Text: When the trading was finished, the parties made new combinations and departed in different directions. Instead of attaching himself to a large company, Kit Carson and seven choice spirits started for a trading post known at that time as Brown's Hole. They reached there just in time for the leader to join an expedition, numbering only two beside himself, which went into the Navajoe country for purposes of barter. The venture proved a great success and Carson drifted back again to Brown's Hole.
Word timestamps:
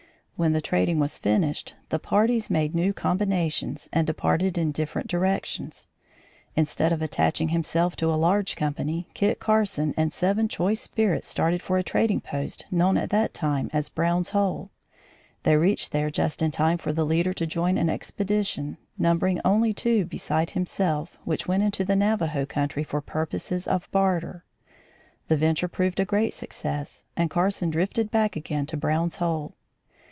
When 0.37 0.53
the 0.53 0.59
trading 0.59 0.97
was 0.97 1.19
finished, 1.19 1.75
the 1.89 1.99
parties 1.99 2.49
made 2.49 2.73
new 2.73 2.93
combinations 2.93 3.87
and 3.93 4.07
departed 4.07 4.57
in 4.57 4.71
different 4.71 5.07
directions. 5.07 5.87
Instead 6.55 6.91
of 6.91 6.99
attaching 6.99 7.49
himself 7.49 7.95
to 7.97 8.11
a 8.11 8.15
large 8.17 8.55
company, 8.55 9.07
Kit 9.13 9.39
Carson 9.39 9.93
and 9.95 10.11
seven 10.11 10.47
choice 10.47 10.81
spirits 10.81 11.27
started 11.27 11.61
for 11.61 11.77
a 11.77 11.83
trading 11.83 12.21
post 12.21 12.65
known 12.71 12.97
at 12.97 13.11
that 13.11 13.35
time 13.35 13.69
as 13.71 13.87
Brown's 13.87 14.31
Hole. 14.31 14.71
They 15.43 15.55
reached 15.57 15.91
there 15.91 16.09
just 16.09 16.41
in 16.41 16.49
time 16.49 16.79
for 16.79 16.91
the 16.91 17.05
leader 17.05 17.33
to 17.33 17.45
join 17.45 17.77
an 17.77 17.87
expedition, 17.91 18.77
numbering 18.97 19.39
only 19.45 19.75
two 19.75 20.05
beside 20.05 20.49
himself, 20.57 21.19
which 21.23 21.47
went 21.47 21.61
into 21.61 21.85
the 21.85 21.95
Navajoe 21.95 22.47
country 22.47 22.83
for 22.83 22.99
purposes 22.99 23.67
of 23.67 23.87
barter. 23.91 24.43
The 25.27 25.37
venture 25.37 25.67
proved 25.67 25.99
a 25.99 26.03
great 26.03 26.33
success 26.33 27.05
and 27.15 27.29
Carson 27.29 27.69
drifted 27.69 28.09
back 28.09 28.35
again 28.35 28.65
to 28.65 28.75
Brown's 28.77 29.17
Hole. 29.17 29.53